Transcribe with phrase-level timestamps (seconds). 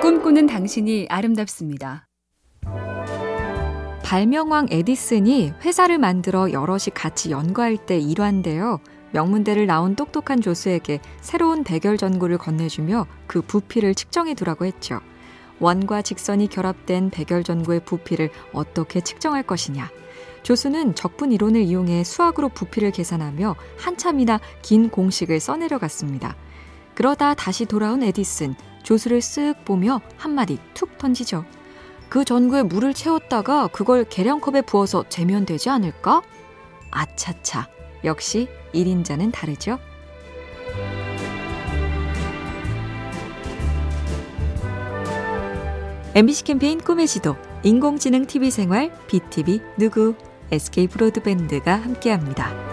[0.00, 2.06] 꿈꾸는 당신이 아름답습니다.
[4.04, 8.78] 발명왕 에디슨이 회사를 만들어 여럿이 같이 연구할 때 일환인데요.
[9.10, 15.00] 명문대를 나온 똑똑한 조수에게 새로운 백열 전구를 건네주며 그 부피를 측정해 두라고 했죠.
[15.58, 19.90] 원과 직선이 결합된 백열 전구의 부피를 어떻게 측정할 것이냐.
[20.44, 26.36] 조수는 적분 이론을 이용해 수학으로 부피를 계산하며 한참이나 긴 공식을 써내려갔습니다.
[26.94, 31.44] 그러다 다시 돌아온 에디슨, 조수를 쓱 보며 한마디 툭 던지죠.
[32.08, 36.22] 그 전구에 물을 채웠다가 그걸 계량컵에 부어서 재면 되지 않을까?
[36.90, 37.68] 아차차.
[38.04, 39.78] 역시 1인자는 다르죠.
[46.14, 50.14] MBC 캠페인 꿈의 지도, 인공지능 TV 생활, BTV 누구,
[50.50, 52.67] SK 브로드밴드가 함께합니다.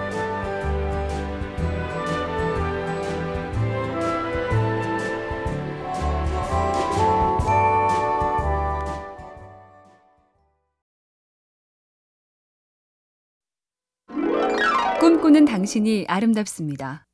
[15.35, 17.05] 꿈꾸는 당신이 아름답습니다.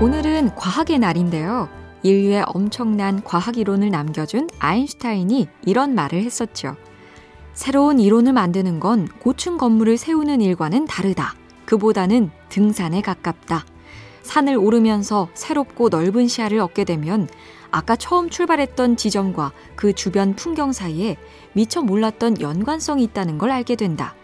[0.00, 1.68] 오늘은 과학의 날인데요.
[2.04, 6.76] 인류의 엄청난 과학 이론을 남겨준 아인슈타인이 이런 말을 했었죠.
[7.54, 11.34] 새로운 이론을 만드는 건 고층 건물을 세우는 일과는 다르다.
[11.64, 13.64] 그보다는 등산에 가깝다.
[14.22, 17.28] 산을 오르면서 새롭고 넓은 시야를 얻게 되면
[17.72, 21.16] 아까 처음 출발했던 지점과 그 주변 풍경 사이에
[21.52, 24.14] 미처 몰랐던 연관성이 있다는 걸 알게 된다.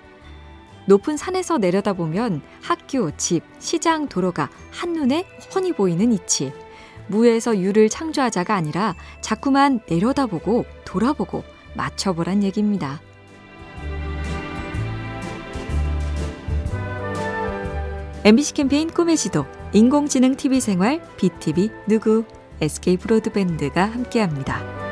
[0.86, 6.52] 높은 산에서 내려다보면 학교, 집, 시장, 도로가 한눈에 훤히 보이는 이치.
[7.08, 13.00] 무에서 유를 창조하자가 아니라 자꾸만 내려다보고 돌아보고 맞춰보란 얘기입니다.
[18.24, 22.24] MBC 캠페인 꿈의 지도, 인공지능 TV 생활, BTV 누구,
[22.60, 24.85] SK 브로드밴드가 함께합니다.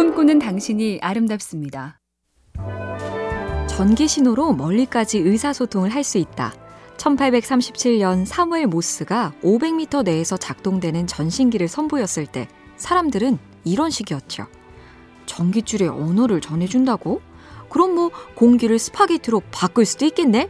[0.00, 2.00] 꿈꾸는 당신이 아름답습니다.
[3.68, 6.54] 전기 신호로 멀리까지 의사소통을 할 수 있다.
[6.96, 14.46] 1837년 사무엘 모스가 500m 내에서 작동되는 전신기를 선보였을 때 사람들은 이런 식이었죠.
[15.26, 17.20] 전기줄에 언어를 전해준다고?
[17.68, 20.48] 그럼 뭐 공기를 스파게티로 바꿀 수도 있겠네?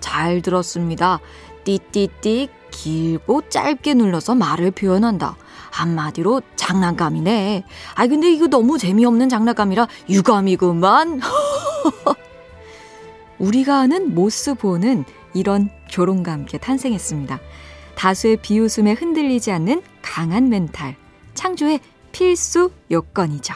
[0.00, 1.20] 잘 들었습니다.
[1.62, 5.36] 띠띠띠 길고 짧게 눌러서 말을 표현한다.
[5.70, 7.64] 한마디로 장난감이네.
[7.94, 11.20] 아 근데 이거 너무 재미없는 장난감이라 유감이구만.
[13.38, 15.04] 우리가 아는 모스보는
[15.34, 17.40] 이런 조롱과 함께 탄생했습니다.
[17.94, 20.96] 다수의 비웃음에 흔들리지 않는 강한 멘탈,
[21.34, 21.80] 창조의
[22.12, 23.54] 필수 요건이죠.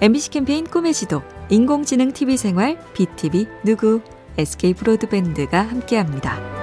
[0.00, 4.00] MBC 캠페인 꿈의 지도, 인공지능 TV 생활, BTV 누구,
[4.36, 6.53] SK 브로드밴드가 함께합니다.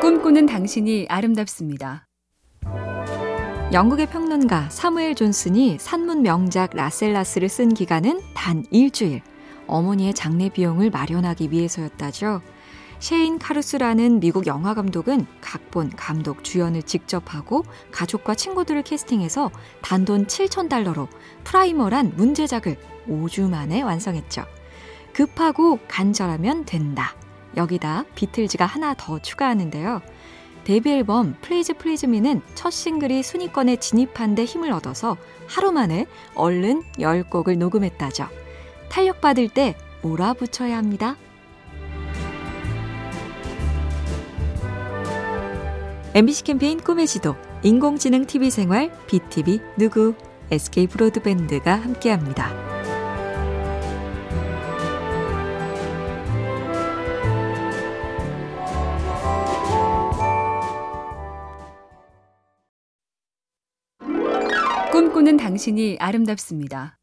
[0.00, 2.06] 꿈꾸는 당신이 아름답습니다.
[3.72, 9.22] 영국의 평론가 사무엘 존슨이 산문 명작 라셀라스를 쓴 기간은 단 일주일.
[9.66, 12.42] 어머니의 장례 비용을 마련하기 위해서였다죠.
[12.98, 20.68] 셰인 카루스라는 미국 영화 감독은 각본, 감독, 주연을 직접 하고 가족과 친구들을 캐스팅해서 단돈 7천
[20.68, 21.08] 달러로
[21.44, 22.76] Primer란 문제작을
[23.08, 24.44] 5주 만에 완성했죠.
[25.14, 27.14] 급하고 간절하면 된다.
[27.56, 30.02] 여기다 비틀즈가 하나 더 추가하는데요.
[30.64, 36.82] 데뷔 앨범 Please Please Me는 첫 싱글이 순위권에 진입한 데 힘을 얻어서 하루 만에 얼른
[36.98, 38.28] 10곡을 녹음했다죠.
[38.88, 41.16] 탄력받을 때 몰아붙여야 합니다.
[46.14, 50.14] MBC 캠페인 꿈의 지도, 인공지능 TV 생활, BTV 누구,
[50.50, 52.75] SK 브로드밴드가 함께합니다.
[65.26, 66.98] 꿈꾸는 당신이 아름답습니다.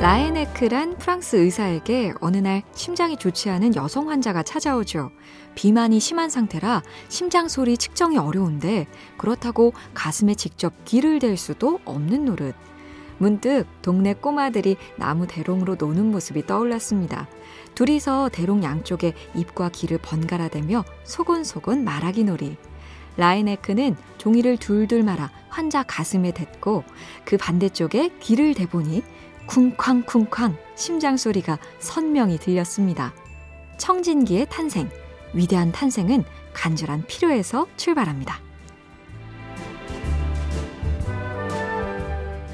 [0.00, 5.10] 라에네크란 프랑스 의사에게 어느 날 심장이 좋지 않은 여성 환자가 찾아오죠.
[5.54, 8.86] 비만이 심한 상태라 심장 소리 측정이 어려운데
[9.18, 12.54] 그렇다고 가슴에 직접 귀를 댈 수도 없는 노릇.
[13.18, 17.28] 문득 동네 꼬마들이 나무 대롱으로 노는 모습이 떠올랐습니다.
[17.74, 22.56] 둘이서 대롱 양쪽에 입과 귀를 번갈아 대며 소곤소곤 말하기 놀이.
[23.20, 26.84] 라인에크는 종이를 둘둘 말아 환자 가슴에 댔고
[27.24, 29.02] 그 반대쪽에 귀를 대보니
[29.46, 33.12] 쿵쾅쿵쾅 심장 소리가 선명히 들렸습니다.
[33.78, 34.88] 청진기의 탄생,
[35.32, 38.40] 위대한 탄생은 간절한 필요에서 출발합니다.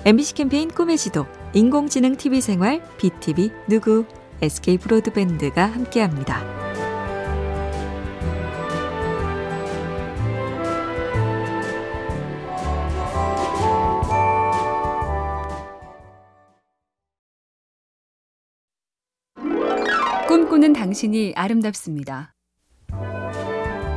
[0.05, 4.05] MBC 캠페인 꿈의 지도, 인공지능 TV 생활, BTV 누구,
[4.41, 6.66] SK 브로드밴드가 함께합니다.
[20.29, 22.35] 꿈꾸는 당신이 아름답습니다.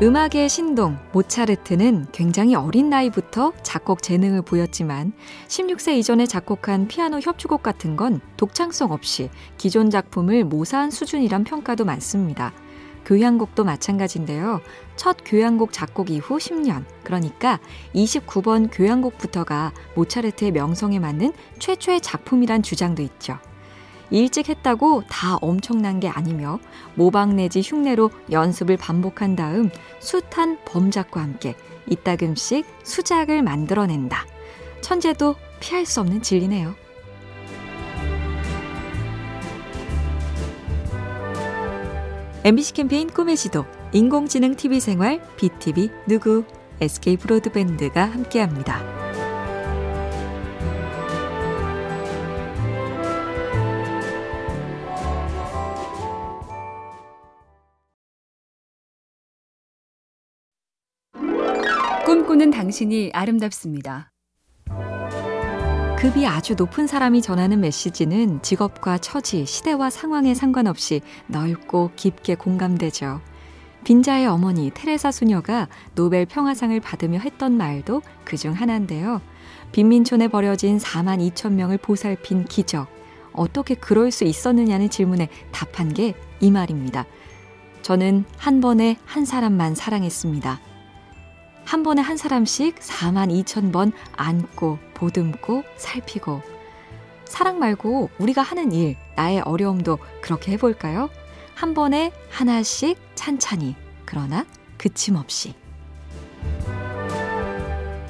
[0.03, 5.13] 음악의 신동 모차르트는 굉장히 어린 나이부터 작곡 재능을 보였지만
[5.47, 12.53] 16세 이전에 작곡한 피아노 협주곡 같은 건 독창성 없이 기존 작품을 모사한 수준이란 평가도 많습니다.
[13.05, 14.61] 교향곡도 마찬가지인데요.
[14.97, 17.59] 첫 교향곡 작곡 이후 10년, 그러니까
[17.95, 23.39] 29번 교향곡부터가 모차르트의 명성에 맞는 최초의 작품이란 주장도 있죠.
[24.11, 26.59] 일찍 했다고 다 엄청난 게 아니며
[26.95, 29.69] 모방 내지 흉내로 연습을 반복한 다음
[29.99, 31.55] 숱한 범작과 함께
[31.87, 34.25] 이따금씩 수작을 만들어낸다.
[34.81, 36.73] 천재도 피할 수 없는 진리네요.
[42.43, 46.45] MBC 캠페인 꿈의 지도, 인공지능 TV 생활, BTV 누구,
[46.79, 48.98] SK 브로드밴드가 함께합니다.
[62.09, 64.09] 꿈꾸는 당신이 아름답습니다.
[65.95, 73.21] 급이 아주 높은 사람이 전하는 메시지는 직업과 처지, 시대와 상황에 상관없이 넓고 깊게 공감되죠.
[73.83, 79.21] 빈자의 어머니 테레사 수녀가 노벨 평화상을 받으며 했던 말도 그중 하나인데요.
[79.71, 82.87] 빈민촌에 버려진 4만 2천 명을 보살핀 기적.
[83.33, 87.05] 어떻게 그럴 수 있었느냐는 질문에 답한 게 이 말입니다.
[87.83, 90.68] 저는 한 번에 한 사람만 사랑했습니다.
[91.69, 96.41] 한 번에 한 사람씩 4만 2천 번 안고, 보듬고, 살피고.
[97.25, 101.11] 사랑 말고 우리가 하는 일, 나의 어려움도 그렇게 해볼까요?
[101.53, 104.47] 한 번에 하나씩 찬찬히, 그러나
[104.79, 105.53] 그침없이.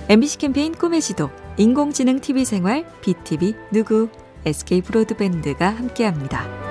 [0.07, 4.07] MBC 캠페인 꿈의 지도, 인공지능 TV 생활, BTV 누구,
[4.45, 6.68] SK 브로드밴드가 함께합니다.